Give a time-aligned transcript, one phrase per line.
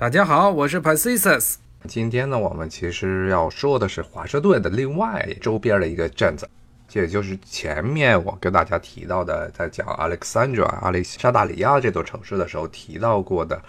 [0.00, 1.56] 大家好，我是 Pacisus。
[1.88, 6.48] 今天呢，我们其实要说的是华盛顿的另外周边的一个镇子，
[6.88, 13.60] 这也就是前面我跟大家提到的，在讲 Alexandra 阿历沙大里亚这座城市的时候提到过的。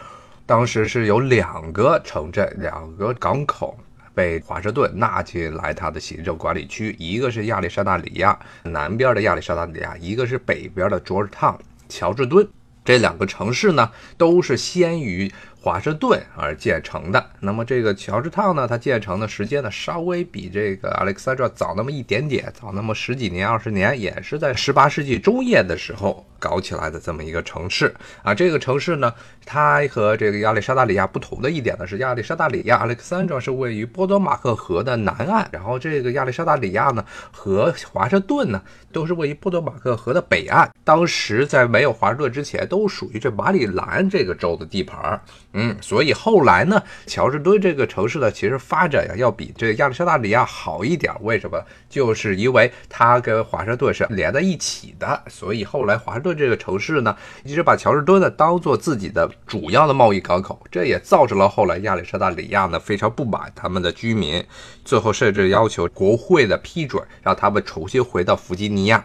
[0.46, 3.76] 当时是有两个城镇、两个港口
[4.14, 11.56] 被华盛顿纳进来它的行政管理区，一个是亚历山大里亚南边的亚历山大里亚，一个是北边的 Georgetown
[11.88, 12.48] 乔治敦。
[12.86, 15.32] 这两个城市呢，都是先于
[15.62, 17.24] 华盛顿而建成的。
[17.40, 26.26] 那么这个乔治烫呢，它建成的时间呢，稍微比这个 Alexandria 早那么一点点，早那么十几年、二十年，也是在十八世纪中叶的时候。
[26.42, 29.14] 搞起来的这么一个城市啊，这个城市呢，
[29.46, 38.62] 它和这个亚历山大里亚不同的一点呢是，亚历山大里亚 Alexandria 是位于波多马克河的南岸，然后这个亚历山大里亚呢和华盛顿呢
[38.94, 40.72] 都是位于波多马克河的北岸。
[40.86, 45.20] 当时在没有华盛顿之前，都属于这马里兰这个州的地盘儿
[45.54, 51.14] 嗯，所以后来呢，乔治敦这个城市呢，其实发展呀要比这个亚历山大里亚好一点。
[51.22, 51.62] 为什么？
[51.90, 56.40] 就是因为它跟华盛顿是连在一起的，所以后来华盛顿。
[56.40, 64.42] 这个城市呢，一直把乔治敦呢当做自己的主要的贸易港口，这也造成了后来亚历山大里亚呢非常不满，他们的居民
[64.86, 69.04] 最后甚至要求国会的批准，让他们重新回到弗吉尼亚。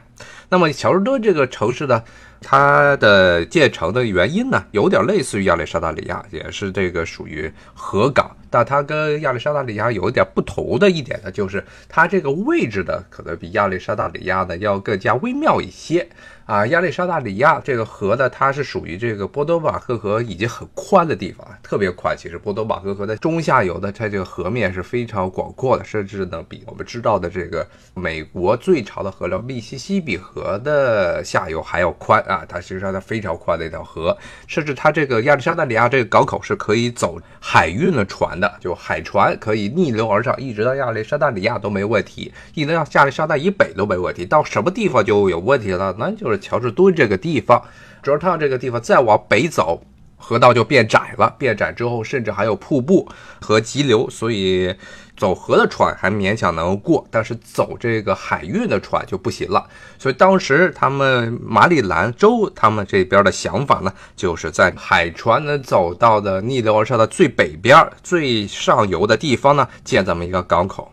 [0.49, 2.05] 那么乔治敦这个城市呢，
[2.45, 16.07] 它的建成的原因呢，有点类似于亚历山大里亚，也是这个属于河港，但它跟亚历山大里亚有一点不同的一点呢，就是它这个位置呢，可能比亚历山大里亚呢要更加微妙一些。
[16.45, 22.15] 啊，亚历山大里亚这个河呢，它是属于这个波多马克河已经很宽的地方，特别宽。
[22.15, 32.34] 其实波多马克河的中下游的它这个河面是非常广阔的，甚至呢比我们知道的这个美国最长的河流密西西比河的下游还要宽啊。
[32.35, 44.25] 啊它实际上它非常宽的一条河，甚至它这个亚历山大里亚这个港口是可以走海运的船的，就海船可以逆流而上，一直到亚历山大里亚都没问题，一直到亚历山大以北都没问题。
[44.27, 46.35] 到什么地方就有问题了，那就是。
[46.45, 47.63] 乔治敦这个地方
[48.03, 49.83] ，Georgetown 这个地方再往北走，
[50.17, 51.35] 河道就变窄了。
[51.39, 53.09] 变窄之后，甚至还有瀑布
[53.41, 54.75] 和急流，所以
[55.17, 59.65] 走河的船还勉强能够过，但是走这个海运的船就不行了。
[59.99, 70.91] 所以当时他们马里兰州他们这边的想法呢，就是在海船能走到的逆流而上的最北边、最上游的地方呢，建这么一个港口。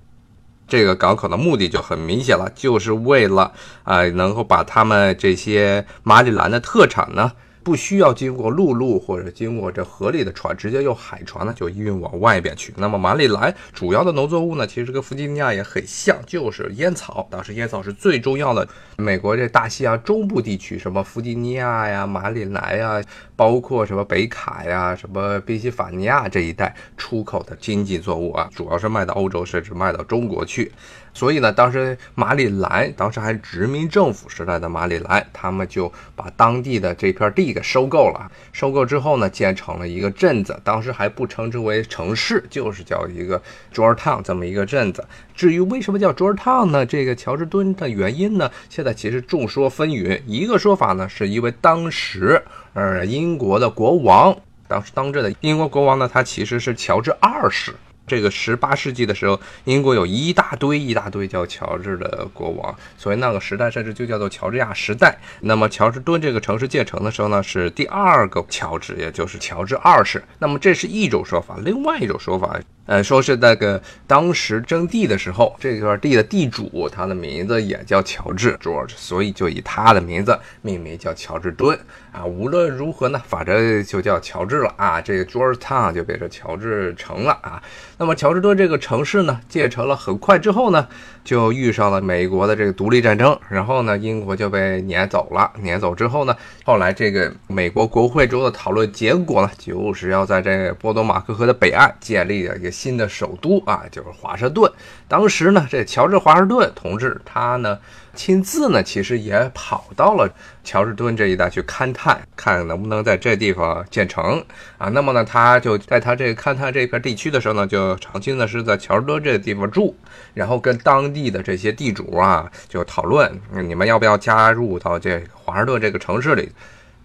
[0.68, 3.52] 这个港口的目的就很明显了，就是为了
[3.84, 7.32] 啊，能够把他们这些马里兰的特产呢。
[7.64, 12.74] 不需要经过陆路或者经过这河里的船，直接用海船呢就运往外边去。
[12.78, 17.28] 那么马里兰主要的农作物呢，其实跟弗吉尼亚也很像，就是烟草。
[17.30, 18.68] 当时烟草是最重要的。
[18.98, 23.02] 美国这大西洋中部地区，什么弗吉尼亚呀、马里兰呀，
[23.36, 30.72] 包括什么北卡呀、什么宾夕法尼亚这一带出口的经济作物啊，主要是卖到欧洲，甚至卖到中国去。
[31.14, 38.32] 所以呢，当时马里兰，当时还是殖民政府时代的马里兰，他们就把当地的这片地给收购了。
[38.54, 43.42] 收购之后呢，建成了一个镇子，当时还不称之为城市，就是叫一个
[43.74, 45.06] Georgetown 这么一个镇子。
[45.36, 46.86] 至于为什么叫 Georgetown 呢？
[46.86, 50.22] 这个乔治敦的原因呢，现在其实众说纷纭。
[50.26, 52.42] 一个说法呢，是因为当时
[52.74, 54.36] 呃英国的国王，
[54.68, 57.74] 当时当政的英国国王呢，他其实是乔治二世。
[58.12, 65.18] 这个十八世纪的时候，英国有一大堆一大堆叫乔治的国王，所以那个时代甚至就叫做乔治亚时代。
[65.40, 70.22] 那么乔治敦这个城市建成的时候呢，是第二个乔治，也就是乔治二世。
[70.40, 72.60] 那么这是一种说法，另外一种说法。
[72.86, 81.78] 呃，说是那个当时征地的时候，这块地的地主他的名字也叫乔治 George，所以就以他的名字命名叫乔治敦
[82.12, 82.26] 啊。
[82.26, 85.00] 无论如何呢，反正就叫乔治了啊。
[85.00, 87.62] 这个 George Town 就变成乔治城了啊。
[87.98, 90.88] 那么乔治敦这个城市呢，建成了很快之后呢。
[91.24, 95.52] 就遇上了美国的这个独立战争，然后呢，英国就被撵走了。
[95.62, 104.72] 撵走之后呢，后来这个美国国会中的讨论结果呢，就是要在这个波多马克河的北岸建立一个新的首都啊，就是华盛顿。
[105.08, 107.78] 当时呢，这乔治华盛顿同志他呢。
[108.14, 110.30] 亲自呢，其实也跑到了
[110.66, 114.44] 乔治敦这一带去勘探，看能不能在这地方建成
[114.78, 114.90] 啊。
[114.90, 119.96] 那么呢，他就在他这个勘探这片地区的时候呢，就长期呢是在乔治敦这个地方住，
[120.34, 123.32] 然后跟当地的这些地主啊就讨论，
[123.66, 126.52] 你们要不要加入到这华盛顿这个城市里。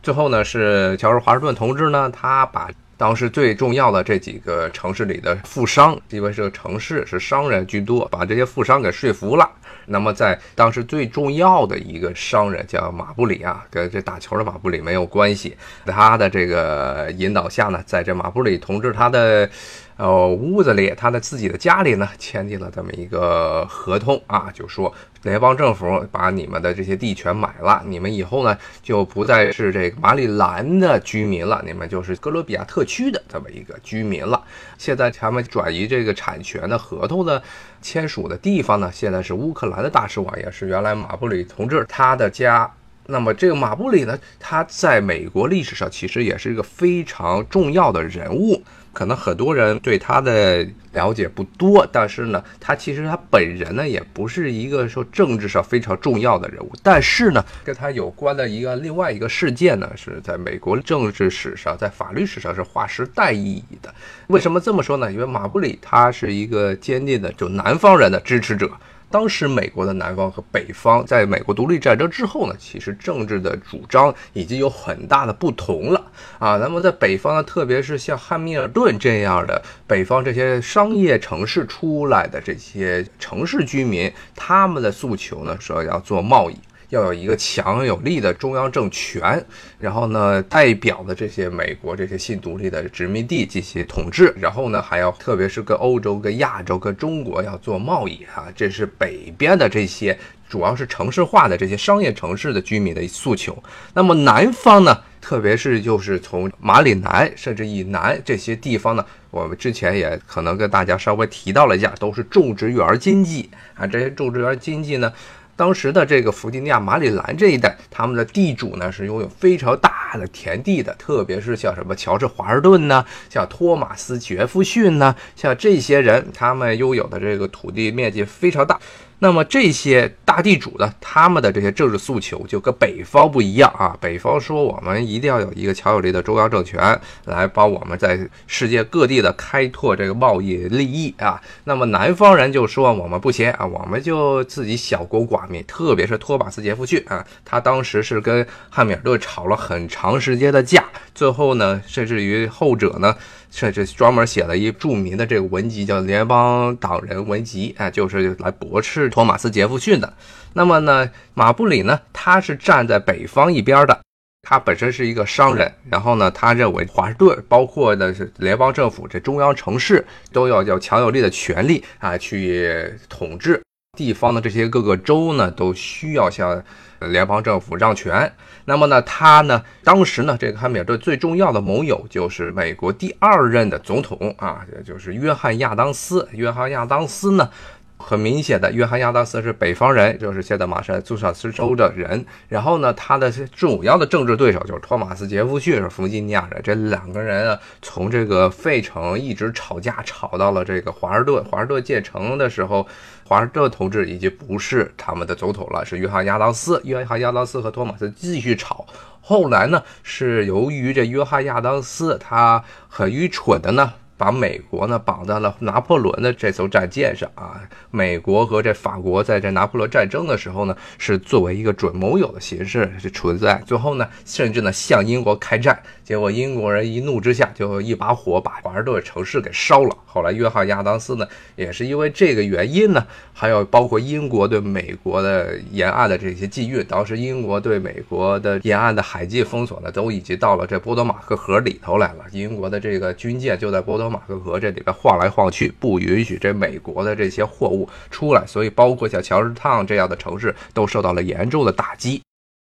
[0.02, 9.50] 最后呢，是乔治华盛顿同志呢，他把当时最重要的这几个城市里的富商，因为是个城市是商人居多，把这些富商给说服了。
[9.86, 15.56] 那么在当时最重要的一个商人叫马布里啊，跟这打球的马布里没有关系。
[15.84, 19.48] 他的这个引导下呢，在这马布里同志他的。
[19.96, 34.38] 呃，屋子里，他的自己的家里呢，签订了这么一个合同啊，就说联邦政府把你们的这些地全买了，你们以后呢就不再是这个马里兰的居民了，你们就是哥伦比亚特区的这么一个居民了。
[34.76, 37.42] 现在他们转移这个产权的合同的
[37.80, 42.70] 签署的地方呢，现在是乌克兰的大使馆，也是原来马布里同志他的家。
[43.08, 48.62] 那么这个马布里呢，他在美国历史上其实也是一个非常重要的人物。
[48.96, 56.72] 可能很多人对他的了解不多，但是呢，他其实他本人呢也不是一个说政治上非常重要的人物。
[56.82, 63.94] 但是呢，跟他有关的一个另外一个事件呢，是在美国政治史上，在法律史上是划时代意义的。
[64.28, 65.12] 为什么这么说呢？
[65.12, 68.70] 因为马布里他是一个坚定的就南方人的支持者。
[69.10, 76.04] 当时美国的南方和北方，在美国独立战争之后呢，其实政治的主张已经有很大的不同了
[76.38, 76.56] 啊。
[76.56, 86.56] 那么在北方呢，特别是像汉密尔顿这样的北方这些商业城市出来的这些城市居民，他们的诉求呢，说要做贸易。
[86.90, 89.44] 要有一个强有力的中央政权，
[89.78, 100.16] 然后呢，代表的这些美国这些新独立的殖民地进行统治，然后呢，还要特别是跟欧洲、跟亚洲、跟中国要做贸易啊，这是北边的这些
[100.48, 103.60] 主要是城市化的这些商业城市的居民的诉求。
[103.92, 115.12] 那么南方呢，特别是就是从马里南甚至以南这些地方呢，我们之前也可能跟大家稍微提到了一下，都是种植园经济啊，这些种植园经济呢。
[115.56, 128.78] 当时的这个弗吉尼亚马里兰这一带，他们的地主呢是拥有非常大的田地的，特别是像什么乔治华盛顿呢，像托马斯杰弗逊呢，像这些人，他们拥有的这个土地面积非常大。
[129.18, 133.96] 那么这些大地主呢，他们的这些政治诉求就跟北方不一样啊。
[133.98, 141.40] 北方说我们一定要有一个强有力的中央政权来帮我们在世界各地的开拓这个贸易利益啊。
[141.64, 145.64] 那么南方人就说我们不行啊，我们就自己小国寡民。
[145.66, 150.84] 特别是托马斯杰弗逊啊，他当时是跟汉密尔顿吵了很长时间的架，
[151.14, 153.16] 最后呢，甚至于后者呢。
[153.56, 160.12] 甚至专门写了一著名的这个文集，叫《联邦党人文集》，啊，就是来驳斥托马斯·杰弗逊的。
[160.52, 163.98] 那么呢，马布里呢，他是站在北方一边的，
[164.42, 170.04] 他本身是一个商人，然后呢，他认为华盛顿，包括的是联邦政府这中央城市，
[170.34, 173.62] 都要有强有力的权利啊，去统治
[173.96, 176.62] 地方的这些各个州呢，都需要向。
[176.98, 178.32] 联邦政府让权，
[178.64, 186.26] 那么呢，他呢，当时呢，这个汉密尔顿最重要的盟友就是美国第二任的总统啊，也就是约翰亚当斯。
[186.32, 187.50] 约翰亚当斯呢？
[187.98, 192.24] 很明显的，约翰亚当斯是北方人，就是现在马萨诸塞州的人。
[192.48, 196.60] 然后呢，他的主要的政治对手就是托马斯杰弗逊，是弗吉尼亚人。
[196.62, 201.42] 这两个人啊，从这个费城一直吵架，吵到了这个华盛顿。
[201.44, 202.86] 华盛顿建成的时候，
[203.24, 206.80] 华盛顿同志已经不是他们的总统了，是约翰亚当斯。
[206.84, 208.86] 约翰亚当斯和托马斯继续吵。
[209.22, 213.94] 后来呢，是由于这约翰亚当斯他很愚蠢的呢。
[214.16, 217.60] 把美国呢绑在了拿破仑的这艘战舰上啊！
[217.90, 223.62] 美国和这法国在这拿破仑战争的时候呢，是作为一个准盟友的形式是存在。
[223.66, 229.94] 最后呢，甚至呢向英国开战，结果英国人一怒之下就一把火把华盛顿城市给烧了。
[230.06, 242.24] 后来约翰亚当斯呢，也是因为这个原因呢，还有包括英国对美国的沿岸的这些禁运，当时英国对美国的沿岸的海禁封锁呢，都已经到了这波多马克河里头来了。
[242.32, 244.05] 英国的这个军舰就在波多。
[244.06, 252.22] 托马克河这里边晃来晃去，不允许这美国的这些货物出来，所以包括像乔治烫这样的城市都受到了严重的打击。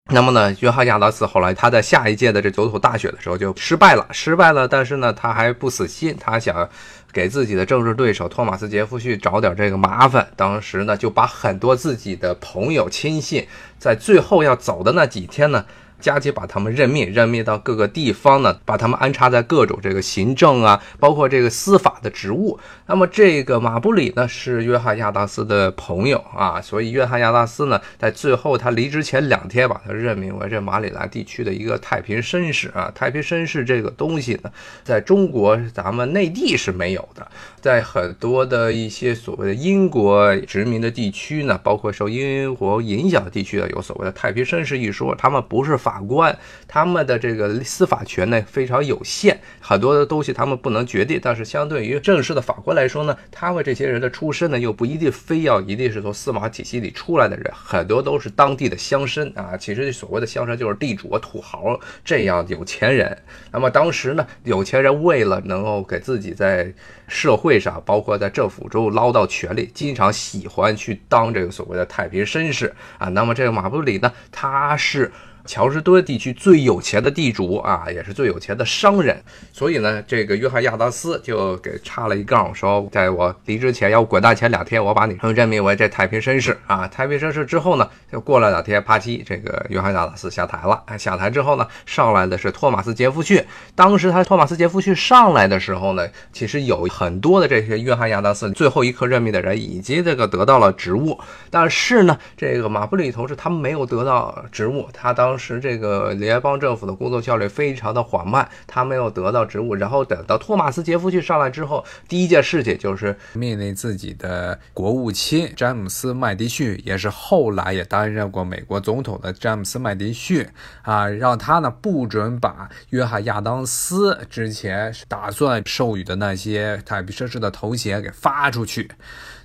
[0.09, 4.65] 那么呢，约翰亚当斯后来他在下一届的这总统大选的时候就失败了，失败了。
[4.65, 6.69] 但是呢，他还不死心，他想
[7.11, 10.25] 给自己的政治对手托马斯杰弗逊找点这个麻烦。
[10.37, 13.45] 当时呢，就把很多自己的朋友亲信，
[13.77, 15.65] 在最后要走的那几天呢。
[15.99, 22.59] 加紧把他们任命，任命到各个地方呢，把他们安插在各种这个行政啊，包括这个司法的职务。
[22.85, 32.91] 那么这个马布里呢，是约翰亚当斯的朋友啊，所以约翰亚当斯呢，在最后他离职前两天，把他任命为这马里兰地区的一个太平绅士啊。
[32.95, 34.51] 太平绅士这个东西呢，
[34.83, 37.27] 在中国咱们内地是没有的，
[37.67, 45.77] 在很多的一些所谓的英国殖民的地区呢，包括受英国影响的地区呢，有所谓的太平绅士一说，他们不是。
[45.77, 51.19] 法官，他们的这个司法权呢非常有限，很多的东西他们不能决定。
[51.21, 59.55] 但是相对于正式的法官来说呢，他们这些人的出身呢又不一定非要一定是从司法体系里出来的人，很多都是当地的乡绅啊。
[59.55, 63.15] 其实所谓的乡绅就是地主、土豪这样有钱人。
[63.51, 66.73] 那么当时呢，有钱人为了能够给自己在
[67.07, 73.09] 社会为啥，包括在政府中捞到权力，经常喜欢去当这个所谓的太平绅士啊。
[73.09, 75.11] 那么这个马布里呢，他是。
[75.47, 79.17] 乔治敦地区最有钱的地主啊，也是最有钱的商人，
[79.53, 86.85] 所以呢，这个约翰亚当斯就给插了一杠，说在我离职前要滚蛋前两天，我把你任命为这太平绅士啊。
[86.85, 90.83] 太平绅士之后呢，就过了两天，啪叽，这个约翰亚当斯下台了。
[90.99, 93.41] 下台之后呢，上来的是托马斯杰弗逊。
[93.73, 101.17] 当时他托马斯杰弗逊上来的时候呢，其实有很多的这些约翰亚当斯最后一刻任命的人已经这个得到了职务，
[101.49, 105.36] 但是呢，这个马布里同志他没有得到职务，他当。
[105.37, 109.75] 当时这个联邦政府的工作效率非常的缓慢，他没有得到职务。
[109.75, 120.43] 然后等到托马斯杰夫逊上来之后，第一件事情就是命令自己的国务卿詹姆斯麦迪逊，也是后来也担任过美国总统的詹姆斯麦迪逊
[120.81, 128.89] 啊，让他呢不准把约翰亚当斯之前打算授予的那些太平绅士的头衔给发出去。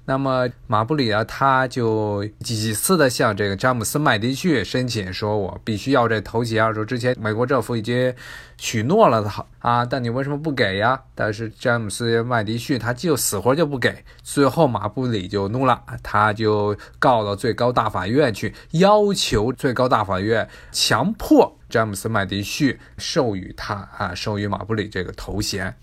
[0.04, 8.12] 那么马布里啊，他就几次的向这个詹姆斯麦迪逊申请，说我必须要这头衔啊，说之前美国政府已经
[8.58, 11.00] 许诺了他啊，但你为什么不给呀？
[11.14, 25.76] 但是詹姆斯麦迪逊他就死活就不给，最后马布里就怒了，他就告到最高大法院去，要求最高大法院强迫詹姆斯麦迪逊授予他啊，授予马布里这个头衔。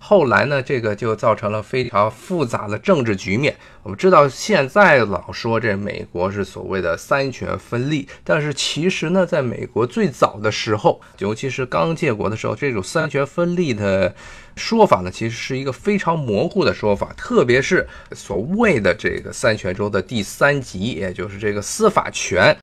[0.00, 3.56] 后来呢，这个就造成了非常复杂的政治局面。
[3.82, 14.14] 我们知道，现在老说这美国是所谓的三权分立，但是其实呢，在美国最早的时候，尤其是刚建国的时候，这种三权分立的
[14.56, 17.12] 说法呢，其实是一个非常模糊的说法。
[17.16, 22.56] 特别是所谓的这个三权中的第三级，也就是这个司法权，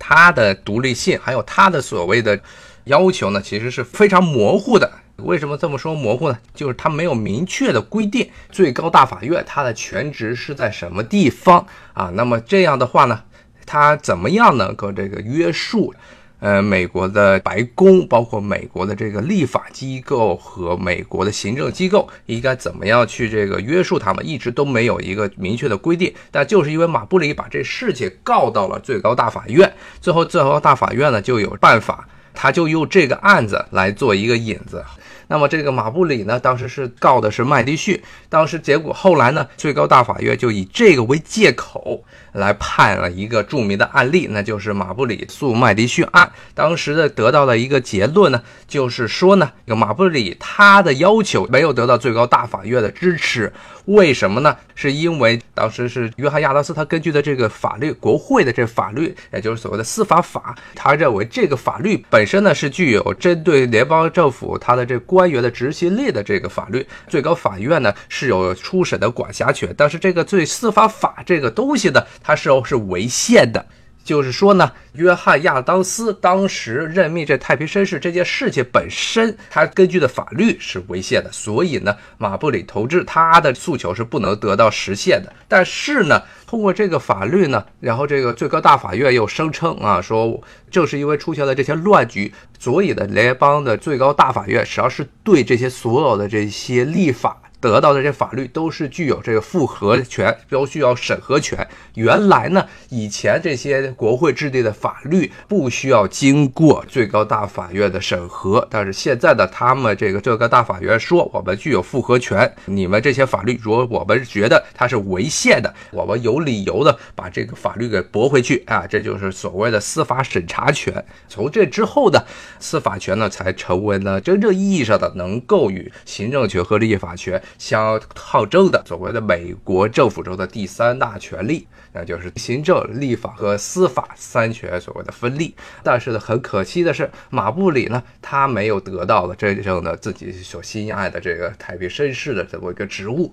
[0.00, 2.40] 它的独立性，还有它的所谓的
[2.84, 4.90] 要求呢，其实是非常模糊的。
[5.16, 6.38] 为什么这么说模糊呢？
[6.54, 12.10] 就是它没有明确的规定最高大法院它的全职是在什么地方啊？
[12.14, 13.22] 那么这样的话呢，
[13.64, 15.94] 它怎么样能够这个约束，
[16.40, 26.12] 呃，美国的白宫，包括美国的这个立法机构和美国的行政机构应该怎么样去这个约束他们，一直都没有一个明确的规定。
[26.32, 34.82] 但就是因为马布里把这事情告到了最高大法院，最后最高大法院呢就有办法，他就用这个案子来做一个引子。
[35.32, 37.98] 那么这个马布里呢，当时是告的是麦迪逊，
[38.28, 46.30] 当时结果后来呢，最高大法院就以这个为借口来判了一个著名的案例，那就是马布里诉麦迪逊案。
[46.52, 53.50] 当时的得到的一个结论呢，就是说呢，这个马布里他的要求没有得到最高大法院的支持，
[53.86, 54.54] 为什么呢？
[54.74, 65.21] 是因为当时是约翰亚当斯他根据的这个法律，国会的这法律，也就是所谓的司法法，他认为这个法律本身呢是具有针对联邦政府他的这官。
[65.22, 73.64] 官员的执行力的这个法律，最高法院呢是有初审的管辖权，但是这个最司法法这个东西呢，它是是违宪的。
[74.04, 85.32] 就是说呢，约翰亚当斯当时任命这太平绅士这件事情本身，他根据的法律是违宪的，所以呢，马布里同志他的诉求是不能得到实现的。
[85.46, 97.38] 但是呢，通过这个法律呢，然后这个最高大法院又声称啊，说正是因为出现了这些乱局，所以呢，联邦的最高大法院实际上是对这些所有的这些立法。
[97.62, 101.66] 得到的这法律都是具有这个复核权，都需要审核权。
[101.94, 112.52] 原来呢，以前这些国会制定的法律不需要经过最高大法院的审核，但是现在呢他们这个最高大法院说，我们具有复核权。
[112.64, 120.92] 你们这些法律，如果我们觉得它是违宪的，我们有理由的把这个法律给驳回去啊，这就是所谓的司法审查权。
[121.28, 122.20] 从这之后呢
[122.58, 127.40] 司法权呢，才成为了真正意义上的能够与行政权和立法权。
[127.58, 135.54] 相抗争的所谓的美国政府中的第三大权力，那就是行政、立法和司法三权所谓的分立。
[135.82, 143.32] 但是呢，很可惜的是，马布里呢，他没有得到了真正的自己所心爱的这个太平绅士的这么一个职务。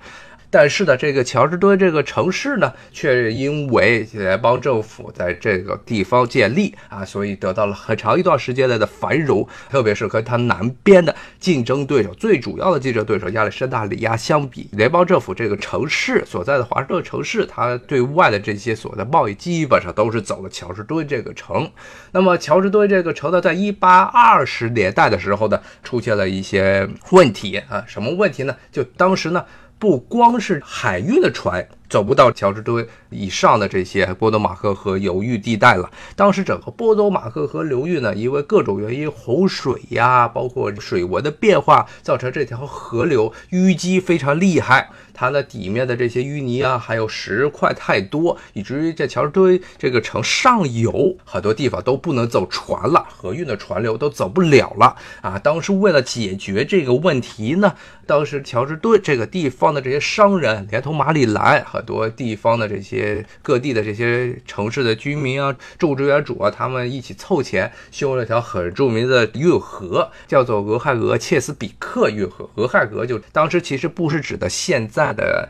[0.52, 9.48] 但是呢，这个乔治敦这个城市呢，却因为联邦政府在这个地方建立啊，所以得到了很长一段时间来的繁荣。
[9.70, 21.70] 特别是和它南边的竞争对手，最主要的竞争对手亚历山大里亚相比，联邦政府这个城市所在的华盛顿城市，它对外的这些所在贸易基本上都是走了乔治敦这个城。
[22.12, 28.56] 那么乔治敦这个城呢，在一八二十年代的时候呢，出现了一些问题啊，什么问题呢？
[28.72, 29.46] 就当时呢。
[29.80, 35.90] 不光是海运的船走不到乔治敦以上的这些波多马克河流域地带了。
[36.18, 44.90] 当时整个波多马克河流域呢，因为各种原因，洪水呀，包括水文的变化，造成这条河流淤积非常厉害。
[45.20, 55.38] 它的底面的这些淤泥啊，还有石块太多，以至于在乔治敦这个城上游很多地方都不能走船了，河运的船流都走不了了啊。
[55.38, 72.50] 当时为了解决这个问题呢，当时乔治敦这个地方的这些商人，连同马里兰很多地方的这些各地的这些城市的居民啊、种植园主啊，他们一起凑钱修了条很著名的运河，叫做俄亥俄切斯比克运河。
[72.56, 75.09] 俄亥俄就当时其实不是指的现在。
[75.14, 75.48] 的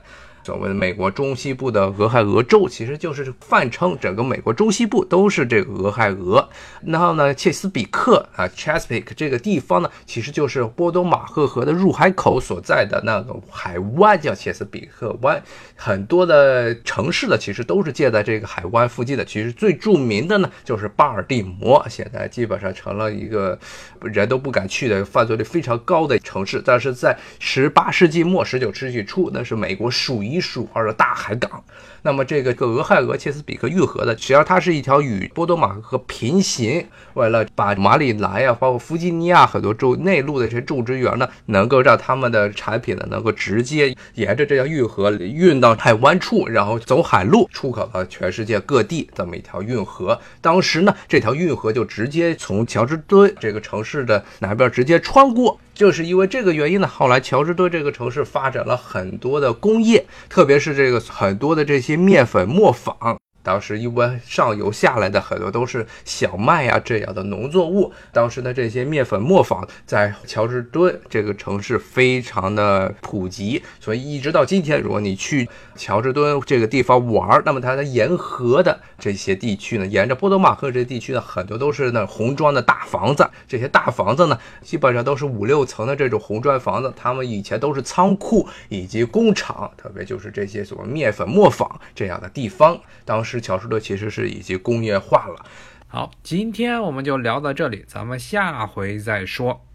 [0.50, 6.50] 所谓的美国中西部的俄亥俄州，其实就是泛称整个美国中西部都是这个俄亥俄。
[6.84, 15.39] 然后呢，切斯比克啊，Chesapeake 这个地方呢，其实就是波多马赫河的入海口所在的那个海湾，叫切斯比克湾。
[15.75, 19.24] 很多的城市呢，其实都是建在这个海湾附近的。
[19.24, 23.56] 其实最著名的呢，就是巴尔的摩，现在基本上成了一个
[24.01, 26.60] 人都不敢去的、犯罪率非常高的城市。
[26.65, 31.63] 但是在十八世纪末、十九世纪初，那是美国数一数二的大海港。
[32.01, 50.17] 那么这个俄亥俄切斯比克运河的，实际上它是一条与波多马河平行，为了把马里兰呀，包括弗吉尼亚很多州内陆的这些种植园呢，能够让他们的产品呢，能够直接沿着这条运河运到海湾处，然后走海路出口到全世界各地这么一条运河。
[50.39, 55.60] 当时呢，这条运河就直接从乔治敦这个城市的南边直接穿过。
[55.80, 63.18] 就是因为这个原因呢，后来乔治敦这个城市发展了很多的工业，特别是这个很多的这些面粉磨坊。
[63.41, 93.29] 当时因为上游下来的很多都是小麦呀这样的农作物，当时的这些面粉磨坊在乔治敦这个城市非常的普及，所以一直到今天，如果你去乔治敦这个地方玩，那么它的沿河的这些地区呢，沿着波多马克这些地区呢，很多都是那红砖的大房子，这些大房子呢，基本上都是五六层的这种红砖房子，他们以前都是仓库以及工厂，特别就是这些所谓面粉磨坊这样的地方，当时。
[93.30, 95.46] 是乔治的其实是已经工业化了。
[95.88, 99.65] 好，今天我们就聊到这里，咱们下回再说。